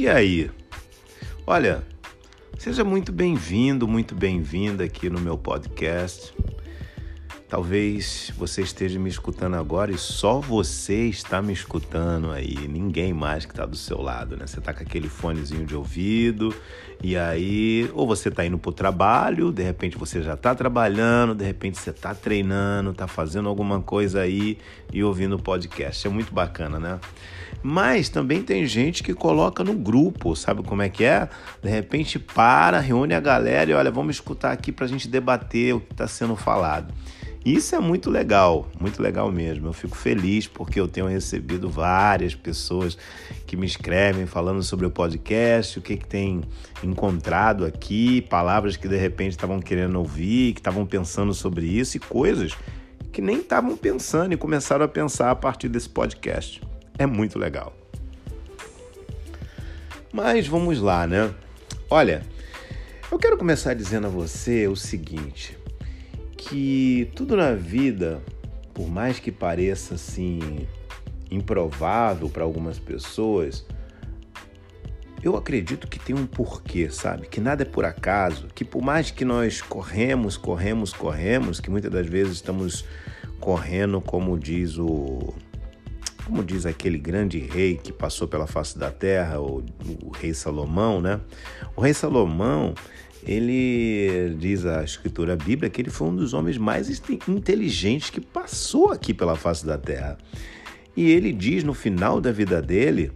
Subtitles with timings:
[0.00, 0.50] E aí?
[1.46, 1.82] Olha,
[2.58, 6.32] seja muito bem-vindo, muito bem-vinda aqui no meu podcast.
[7.50, 13.44] Talvez você esteja me escutando agora e só você está me escutando aí, ninguém mais
[13.44, 14.46] que está do seu lado, né?
[14.46, 16.54] Você está com aquele fonezinho de ouvido
[17.02, 21.34] e aí, ou você está indo para o trabalho, de repente você já está trabalhando,
[21.34, 24.56] de repente você está treinando, está fazendo alguma coisa aí
[24.92, 26.06] e ouvindo o podcast.
[26.06, 27.00] É muito bacana, né?
[27.64, 31.28] Mas também tem gente que coloca no grupo, sabe como é que é?
[31.60, 35.74] De repente para, reúne a galera e olha, vamos escutar aqui para a gente debater
[35.74, 36.94] o que está sendo falado.
[37.44, 39.68] Isso é muito legal, muito legal mesmo.
[39.68, 42.98] Eu fico feliz porque eu tenho recebido várias pessoas
[43.46, 46.42] que me escrevem falando sobre o podcast, o que, que tem
[46.84, 52.00] encontrado aqui, palavras que de repente estavam querendo ouvir, que estavam pensando sobre isso e
[52.00, 52.54] coisas
[53.10, 56.60] que nem estavam pensando e começaram a pensar a partir desse podcast.
[56.98, 57.74] É muito legal.
[60.12, 61.32] Mas vamos lá, né?
[61.88, 62.22] Olha,
[63.10, 65.59] eu quero começar dizendo a você o seguinte
[66.40, 68.22] que tudo na vida,
[68.72, 70.66] por mais que pareça assim
[71.30, 73.66] improvável para algumas pessoas,
[75.22, 77.28] eu acredito que tem um porquê, sabe?
[77.28, 81.90] Que nada é por acaso, que por mais que nós corremos, corremos, corremos, que muitas
[81.90, 82.86] das vezes estamos
[83.38, 85.34] correndo, como diz o
[86.24, 89.64] como diz aquele grande rei que passou pela face da terra, o,
[90.04, 91.20] o rei Salomão, né?
[91.74, 92.72] O rei Salomão,
[93.26, 96.88] ele diz a escritura bíblica que ele foi um dos homens mais
[97.28, 100.16] inteligentes que passou aqui pela face da terra.
[100.96, 103.12] E ele diz no final da vida dele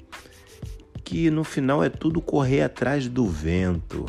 [1.02, 4.06] que no final é tudo correr atrás do vento.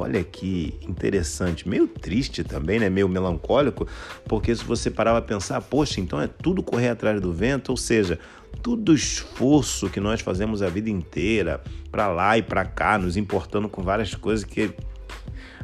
[0.00, 2.88] Olha que interessante, meio triste também, né?
[2.88, 3.86] Meio melancólico,
[4.26, 7.76] porque se você parar a pensar, poxa, então é tudo correr atrás do vento, ou
[7.76, 8.18] seja,
[8.62, 11.62] todo o esforço que nós fazemos a vida inteira
[11.92, 14.70] para lá e para cá, nos importando com várias coisas que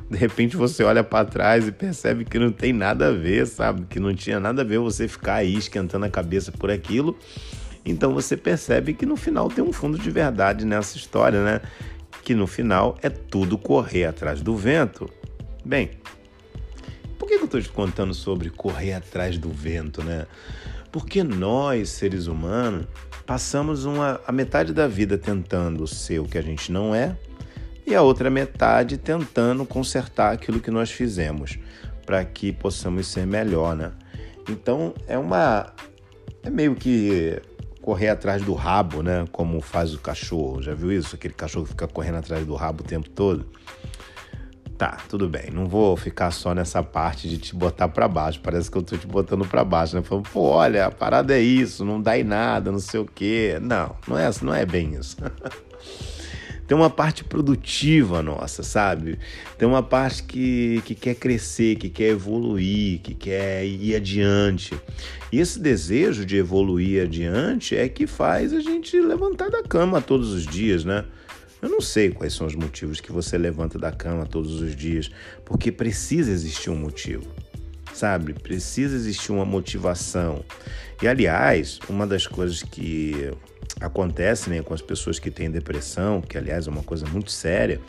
[0.08, 3.86] de repente você olha para trás e percebe que não tem nada a ver, sabe?
[3.86, 7.16] Que não tinha nada a ver você ficar aí esquentando a cabeça por aquilo.
[7.84, 11.60] Então você percebe que no final tem um fundo de verdade nessa história, né?
[12.26, 15.08] Que no final é tudo correr atrás do vento.
[15.64, 15.92] Bem,
[17.16, 20.26] por que eu estou te contando sobre correr atrás do vento, né?
[20.90, 22.88] Porque nós, seres humanos,
[23.24, 27.16] passamos uma, a metade da vida tentando ser o que a gente não é
[27.86, 31.56] e a outra metade tentando consertar aquilo que nós fizemos
[32.04, 33.92] para que possamos ser melhor, né?
[34.50, 35.72] Então é uma
[36.42, 37.40] é meio que
[37.86, 39.26] correr atrás do rabo, né?
[39.30, 40.60] Como faz o cachorro.
[40.60, 41.14] Já viu isso?
[41.14, 43.46] Aquele cachorro que fica correndo atrás do rabo o tempo todo.
[44.76, 45.52] Tá, tudo bem.
[45.52, 48.40] Não vou ficar só nessa parte de te botar para baixo.
[48.42, 50.02] Parece que eu tô te botando para baixo, né?
[50.02, 53.56] Falando, pô, olha, a parada é isso, não dá em nada, não sei o quê.
[53.62, 55.16] Não, não é, não é bem isso.
[56.66, 59.18] Tem uma parte produtiva nossa, sabe?
[59.56, 64.74] Tem uma parte que, que quer crescer, que quer evoluir, que quer ir adiante.
[65.30, 70.32] E esse desejo de evoluir adiante é que faz a gente levantar da cama todos
[70.32, 71.04] os dias, né?
[71.62, 75.10] Eu não sei quais são os motivos que você levanta da cama todos os dias,
[75.44, 77.26] porque precisa existir um motivo,
[77.96, 78.34] sabe?
[78.34, 80.44] Precisa existir uma motivação.
[81.02, 83.30] E aliás, uma das coisas que
[83.80, 87.80] acontece né, com as pessoas que têm depressão, que aliás é uma coisa muito séria,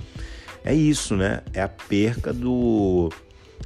[0.63, 1.41] é isso, né?
[1.53, 3.09] É a perca do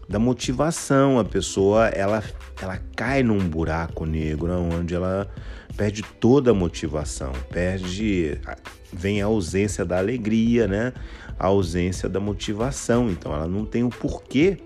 [0.07, 1.17] da motivação.
[1.17, 2.23] A pessoa ela,
[2.61, 5.27] ela cai num buraco negro onde ela
[5.75, 8.39] perde toda a motivação, perde
[8.93, 10.93] vem a ausência da alegria, né?
[11.39, 13.09] A ausência da motivação.
[13.09, 14.57] Então ela não tem o porquê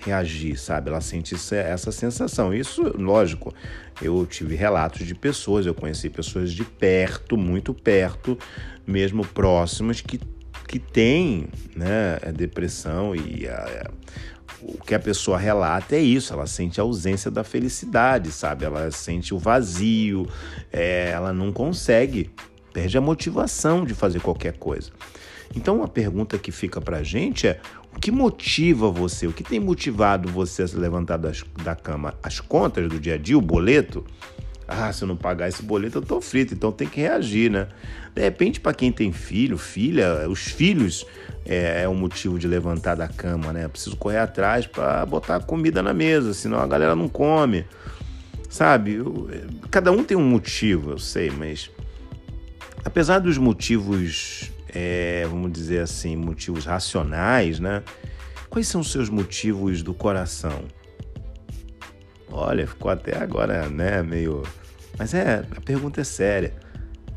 [0.00, 0.90] reagir, sabe?
[0.90, 2.52] Ela sente essa sensação.
[2.52, 3.54] Isso, lógico,
[4.00, 8.38] eu tive relatos de pessoas, eu conheci pessoas de perto, muito perto,
[8.86, 10.20] mesmo próximas, que,
[10.66, 13.90] que têm né, depressão e a,
[14.62, 18.64] o que a pessoa relata é isso, ela sente a ausência da felicidade, sabe?
[18.64, 20.28] Ela sente o vazio,
[20.72, 22.30] é, ela não consegue,
[22.72, 24.90] perde a motivação de fazer qualquer coisa.
[25.54, 27.60] Então, a pergunta que fica para a gente é:
[27.94, 29.26] o que motiva você?
[29.26, 32.14] O que tem motivado você a se levantar das, da cama?
[32.22, 34.04] As contas do dia a dia, o boleto?
[34.66, 37.66] Ah, se eu não pagar esse boleto, eu tô frito, então tem que reagir, né?
[38.14, 41.04] De repente, para quem tem filho, filha, os filhos
[41.44, 43.66] é, é um motivo de levantar da cama, né?
[43.66, 47.64] preciso correr atrás para botar comida na mesa, senão a galera não come.
[48.48, 48.94] Sabe?
[48.94, 49.28] Eu,
[49.70, 51.70] cada um tem um motivo, eu sei, mas
[52.84, 57.82] apesar dos motivos é, vamos dizer assim, motivos racionais, né?
[58.48, 60.64] Quais são os seus motivos do coração?
[62.32, 64.42] Olha, ficou até agora, né, meio.
[64.98, 66.54] Mas é, a pergunta é séria.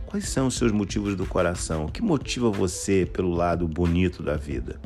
[0.05, 1.85] Quais são os seus motivos do coração?
[1.85, 4.79] O que motiva você pelo lado bonito da vida?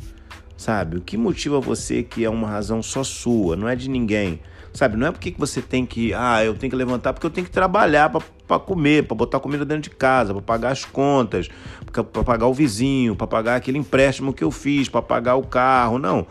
[0.56, 0.98] Sabe?
[0.98, 4.40] O que motiva você que é uma razão só sua, não é de ninguém?
[4.74, 4.96] Sabe?
[4.96, 7.52] Não é porque você tem que, ah, eu tenho que levantar porque eu tenho que
[7.52, 8.24] trabalhar para
[8.60, 11.50] comer, para botar comida dentro de casa, para pagar as contas,
[11.92, 16.00] para pagar o vizinho, para pagar aquele empréstimo que eu fiz, para pagar o carro.
[16.00, 16.26] Não.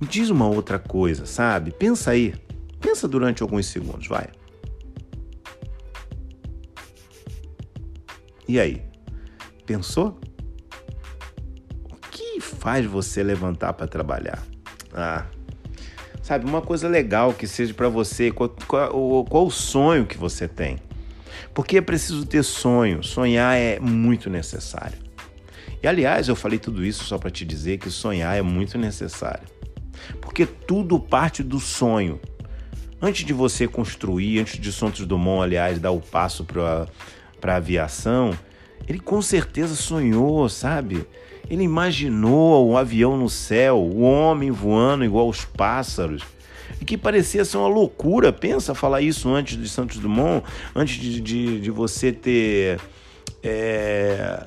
[0.00, 1.70] Me diz uma outra coisa, sabe?
[1.70, 2.34] Pensa aí.
[2.80, 4.28] Pensa durante alguns segundos, vai.
[8.48, 8.82] E aí?
[9.64, 10.18] Pensou?
[11.90, 14.40] O que faz você levantar para trabalhar?
[14.94, 15.26] Ah,
[16.22, 20.46] sabe, uma coisa legal que seja para você, qual, qual, qual o sonho que você
[20.46, 20.78] tem?
[21.56, 24.98] Porque é preciso ter sonho, sonhar é muito necessário.
[25.82, 29.48] E aliás, eu falei tudo isso só para te dizer que sonhar é muito necessário.
[30.20, 32.20] Porque tudo parte do sonho.
[33.00, 36.86] Antes de você construir, antes de Santos Dumont, aliás, dar o passo para
[37.42, 38.38] a aviação,
[38.86, 41.06] ele com certeza sonhou, sabe?
[41.48, 46.22] Ele imaginou o avião no céu, o homem voando igual os pássaros.
[46.80, 48.32] E que parecia ser uma loucura.
[48.32, 50.44] Pensa falar isso antes de Santos Dumont,
[50.74, 52.80] antes de, de, de você ter.
[53.42, 54.46] É,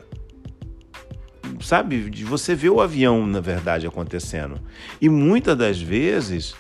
[1.62, 2.10] sabe?
[2.10, 4.60] De você ver o avião, na verdade, acontecendo.
[5.02, 6.56] E muitas das vezes,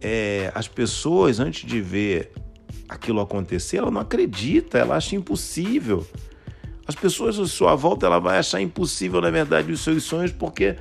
[0.00, 2.32] é, as pessoas, antes de ver
[2.88, 6.06] aquilo acontecer, ela não acredita, ela acha impossível.
[6.86, 10.76] As pessoas à sua volta, ela vai achar impossível, na verdade, os seus sonhos, porque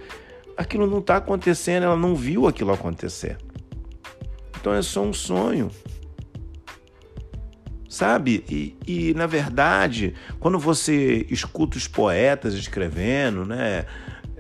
[0.56, 3.38] aquilo não está acontecendo, ela não viu aquilo acontecer.
[4.66, 5.70] Então é só um sonho.
[7.88, 8.44] Sabe?
[8.50, 13.86] E, e na verdade, quando você escuta os poetas escrevendo, né?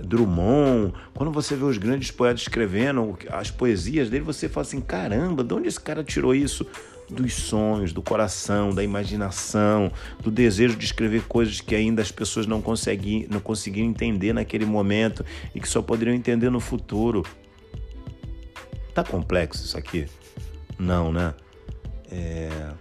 [0.03, 5.43] Drummond, quando você vê os grandes poetas escrevendo as poesias dele, você fala assim: caramba,
[5.43, 6.65] de onde esse cara tirou isso?
[7.07, 9.91] dos sonhos, do coração, da imaginação,
[10.23, 14.65] do desejo de escrever coisas que ainda as pessoas não, conseguem, não conseguiram entender naquele
[14.65, 15.23] momento
[15.53, 17.23] e que só poderiam entender no futuro.
[18.95, 20.07] Tá complexo isso aqui?
[20.79, 21.33] Não, né?
[22.09, 22.71] É...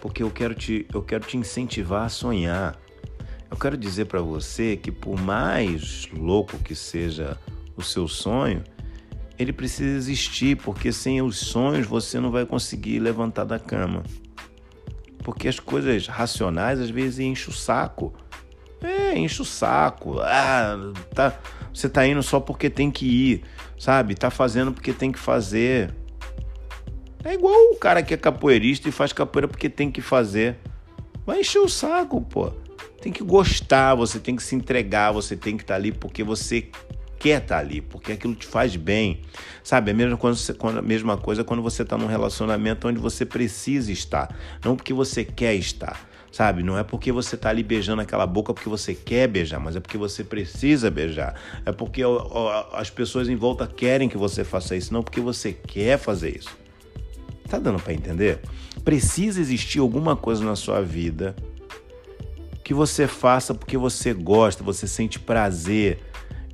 [0.00, 2.74] Porque eu quero te, eu quero te incentivar a sonhar.
[3.50, 7.38] Eu quero dizer para você que por mais louco que seja
[7.76, 8.64] o seu sonho,
[9.38, 14.02] ele precisa existir, porque sem os sonhos você não vai conseguir levantar da cama.
[15.18, 18.14] Porque as coisas racionais às vezes enchem o saco.
[18.80, 20.18] É, enche o saco.
[20.20, 20.76] Ah,
[21.14, 21.38] tá,
[21.74, 23.42] você tá indo só porque tem que ir,
[23.76, 24.14] sabe?
[24.14, 25.92] Tá fazendo porque tem que fazer.
[27.24, 30.56] É igual o cara que é capoeirista e faz capoeira porque tem que fazer.
[31.26, 32.52] Vai encher o saco, pô.
[33.02, 36.22] Tem que gostar, você tem que se entregar, você tem que estar tá ali porque
[36.22, 36.68] você
[37.18, 39.22] quer estar tá ali, porque aquilo te faz bem.
[39.62, 44.34] Sabe, coisa, a mesma coisa quando você está num relacionamento onde você precisa estar,
[44.64, 46.13] não porque você quer estar.
[46.34, 49.76] Sabe, não é porque você está ali beijando aquela boca porque você quer beijar, mas
[49.76, 51.40] é porque você precisa beijar.
[51.64, 52.02] É porque
[52.72, 56.50] as pessoas em volta querem que você faça isso, não porque você quer fazer isso.
[57.48, 58.40] Tá dando para entender?
[58.84, 61.36] Precisa existir alguma coisa na sua vida
[62.64, 66.00] que você faça porque você gosta, você sente prazer,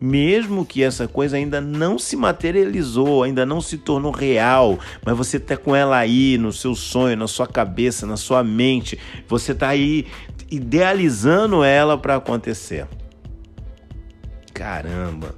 [0.00, 5.36] mesmo que essa coisa ainda não se materializou, ainda não se tornou real, mas você
[5.36, 8.98] está com ela aí no seu sonho, na sua cabeça, na sua mente,
[9.28, 10.06] você está aí
[10.50, 12.86] idealizando ela para acontecer.
[14.54, 15.34] Caramba!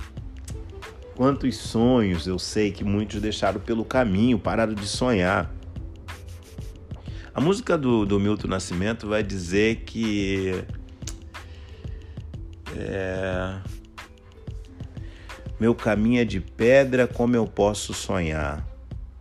[1.16, 5.52] Quantos sonhos eu sei que muitos deixaram pelo caminho, pararam de sonhar.
[7.34, 10.64] A música do, do Milton Nascimento vai dizer que.
[12.76, 13.58] É,
[15.62, 18.66] meu caminho é de pedra, como eu posso sonhar?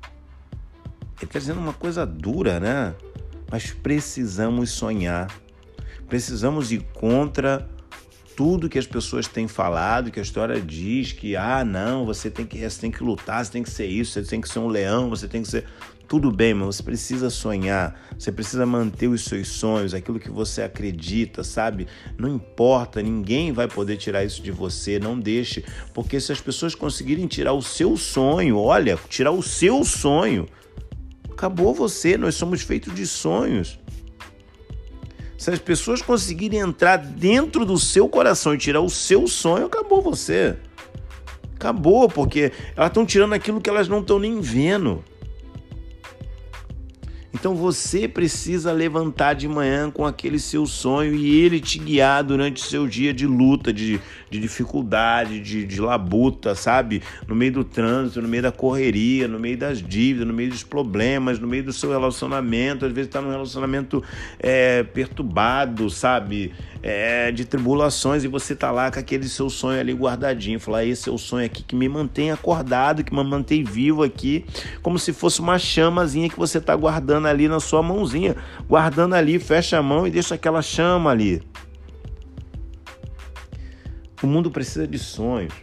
[0.02, 2.96] Ele está dizendo uma coisa dura, né?
[3.52, 5.32] Mas precisamos sonhar.
[6.10, 7.70] Precisamos ir contra
[8.36, 12.44] tudo que as pessoas têm falado, que a história diz que, ah, não, você tem
[12.44, 14.68] que, você tem que lutar, você tem que ser isso, você tem que ser um
[14.68, 15.68] leão, você tem que ser.
[16.12, 20.62] Tudo bem, mas você precisa sonhar, você precisa manter os seus sonhos, aquilo que você
[20.62, 21.88] acredita, sabe?
[22.18, 25.64] Não importa, ninguém vai poder tirar isso de você, não deixe,
[25.94, 30.50] porque se as pessoas conseguirem tirar o seu sonho, olha, tirar o seu sonho,
[31.32, 33.80] acabou você, nós somos feitos de sonhos.
[35.38, 40.02] Se as pessoas conseguirem entrar dentro do seu coração e tirar o seu sonho, acabou
[40.02, 40.58] você.
[41.56, 45.06] Acabou, porque elas estão tirando aquilo que elas não estão nem vendo.
[47.34, 52.62] Então você precisa levantar de manhã com aquele seu sonho e ele te guiar durante
[52.62, 57.02] o seu dia de luta, de, de dificuldade, de, de labuta, sabe?
[57.28, 60.64] No meio do trânsito, no meio da correria, no meio das dívidas, no meio dos
[60.64, 62.86] problemas, no meio do seu relacionamento.
[62.86, 64.04] Às vezes está num relacionamento
[64.38, 66.52] é, perturbado, sabe?
[66.84, 70.60] É, de tribulações e você tá lá com aquele seu sonho ali guardadinho.
[70.60, 74.44] Falar, esse é o sonho aqui que me mantém acordado, que me mantém vivo aqui,
[74.82, 78.36] como se fosse uma chamazinha que você tá guardando guardando ali na sua mãozinha,
[78.68, 81.42] guardando ali, fecha a mão e deixa aquela chama ali.
[84.22, 85.54] O mundo precisa de sonhos,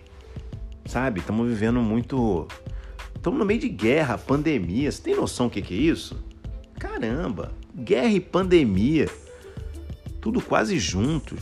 [0.85, 1.21] sabe?
[1.21, 2.47] Estamos vivendo muito.
[3.15, 4.91] Estamos no meio de guerra, pandemia.
[4.91, 6.17] Você tem noção do que, que é isso?
[6.79, 9.09] Caramba, guerra e pandemia,
[10.21, 11.37] tudo quase junto.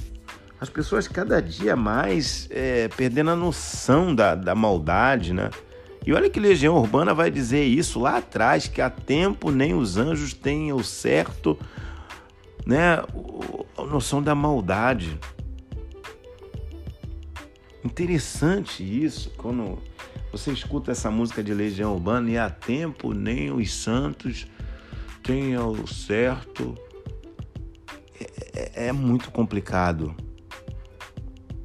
[0.59, 5.51] As pessoas cada dia mais é, perdendo a noção da, da maldade, né?
[6.07, 9.97] E olha que Legião Urbana vai dizer isso lá atrás, que há tempo nem os
[9.97, 11.59] anjos têm o certo,
[12.65, 13.03] né,
[13.77, 15.19] a noção da maldade.
[17.85, 19.81] Interessante isso, quando
[20.31, 24.47] você escuta essa música de Legião Urbana e há tempo nem os santos
[25.25, 26.77] têm o certo.
[28.21, 30.15] É, é, é muito complicado.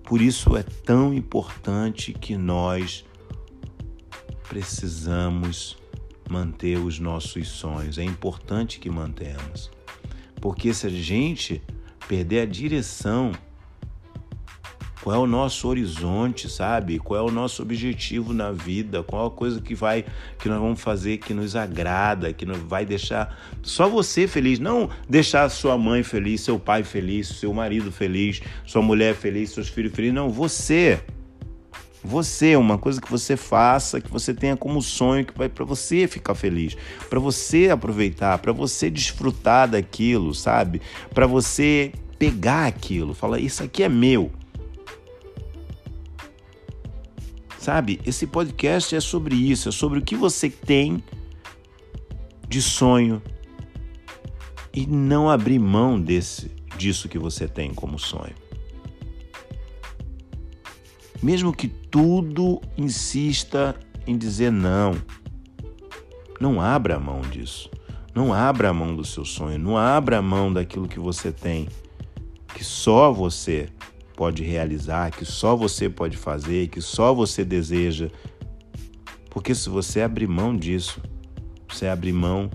[0.04, 3.06] Por isso é tão importante que nós
[4.52, 5.78] precisamos
[6.30, 7.98] manter os nossos sonhos.
[7.98, 9.72] É importante que mantemos.
[10.42, 11.62] Porque se a gente
[12.06, 13.32] perder a direção,
[15.02, 17.00] qual é o nosso horizonte, sabe?
[17.00, 19.02] Qual é o nosso objetivo na vida?
[19.02, 20.04] Qual a coisa que vai
[20.38, 25.48] que nós vamos fazer que nos agrada, que vai deixar só você feliz, não deixar
[25.48, 30.14] sua mãe feliz, seu pai feliz, seu marido feliz, sua mulher feliz, seus filhos felizes,
[30.14, 31.02] não, você.
[32.04, 36.08] Você, uma coisa que você faça, que você tenha como sonho, que vai para você
[36.08, 36.76] ficar feliz,
[37.10, 40.82] para você aproveitar, para você desfrutar daquilo, sabe?
[41.14, 44.32] Para você pegar aquilo, falar isso aqui é meu.
[47.60, 48.02] Sabe?
[48.04, 51.04] Esse podcast é sobre isso, é sobre o que você tem
[52.50, 53.22] de sonho
[54.74, 58.34] e não abrir mão desse disso que você tem como sonho.
[61.22, 63.76] Mesmo que tudo insista
[64.08, 64.96] em dizer não,
[66.40, 67.70] não abra mão disso.
[68.14, 71.70] Não abra mão do seu sonho, não abra mão daquilo que você tem,
[72.54, 73.70] que só você
[74.18, 78.10] pode realizar, que só você pode fazer, que só você deseja.
[79.30, 81.02] Porque se você abrir mão disso,
[81.70, 82.50] você abre mão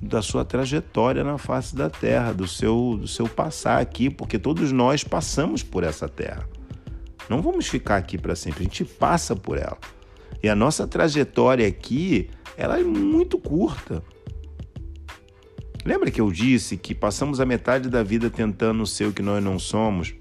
[0.00, 4.72] da sua trajetória na face da terra, do seu, do seu passar aqui, porque todos
[4.72, 6.48] nós passamos por essa terra.
[7.30, 9.78] Não vamos ficar aqui para sempre, a gente passa por ela.
[10.42, 14.02] E a nossa trajetória aqui, ela é muito curta.
[15.84, 19.42] Lembra que eu disse que passamos a metade da vida tentando ser o que nós
[19.44, 20.12] não somos?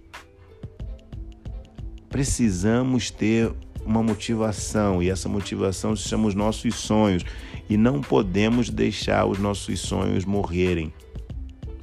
[2.10, 3.52] Precisamos ter
[3.84, 7.26] uma motivação e essa motivação se chama os nossos sonhos
[7.68, 10.94] e não podemos deixar os nossos sonhos morrerem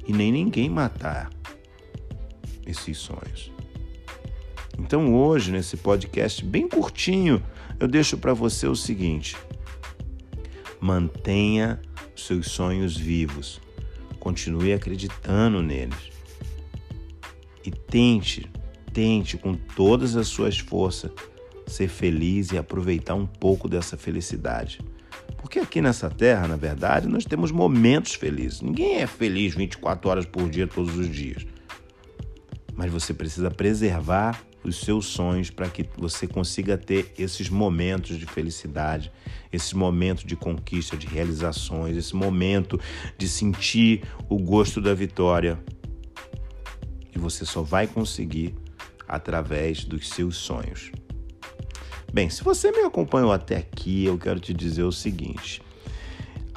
[0.07, 1.29] e nem ninguém matar
[2.65, 3.56] esses sonhos.
[4.79, 7.41] Então hoje, nesse podcast bem curtinho,
[7.79, 9.35] eu deixo para você o seguinte:
[10.79, 11.81] mantenha
[12.15, 13.59] seus sonhos vivos,
[14.19, 16.11] continue acreditando neles
[17.65, 18.49] e tente,
[18.93, 21.11] tente com todas as suas forças
[21.67, 24.79] ser feliz e aproveitar um pouco dessa felicidade.
[25.37, 28.61] Porque aqui nessa terra, na verdade, nós temos momentos felizes.
[28.61, 31.45] Ninguém é feliz 24 horas por dia, todos os dias.
[32.73, 38.25] Mas você precisa preservar os seus sonhos para que você consiga ter esses momentos de
[38.25, 39.11] felicidade,
[39.51, 42.79] esses momentos de conquista, de realizações, esse momento
[43.17, 45.59] de sentir o gosto da vitória.
[47.15, 48.55] E você só vai conseguir
[49.07, 50.91] através dos seus sonhos.
[52.11, 55.61] Bem, se você me acompanhou até aqui, eu quero te dizer o seguinte: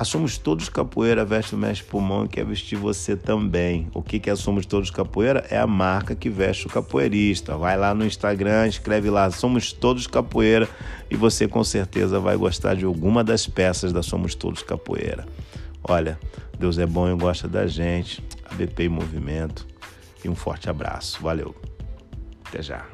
[0.01, 3.87] a Somos Todos Capoeira veste o mestre pulmão e quer vestir você também.
[3.93, 5.45] O que, é Somos Todos Capoeira?
[5.51, 7.55] É a marca que veste o capoeirista.
[7.59, 10.67] Vai lá no Instagram, escreve lá Somos Todos Capoeira
[11.11, 15.27] e você com certeza vai gostar de alguma das peças da Somos Todos Capoeira.
[15.85, 16.19] Olha,
[16.59, 18.25] Deus é bom e gosta da gente.
[18.51, 19.67] A BP em movimento.
[20.25, 21.23] E um forte abraço.
[21.23, 21.55] Valeu.
[22.47, 22.87] Até já.